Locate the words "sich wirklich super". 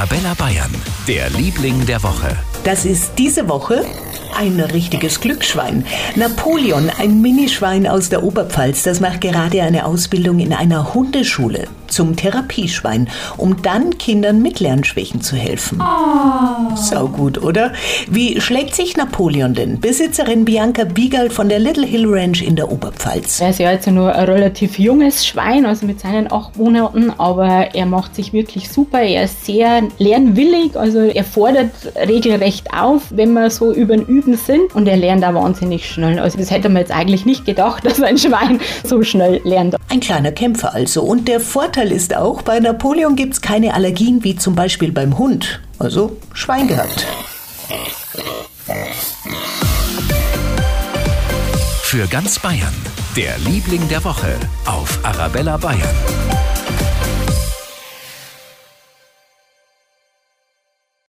28.14-29.00